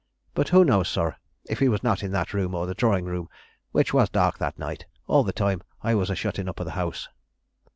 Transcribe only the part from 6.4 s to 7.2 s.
up of the house?"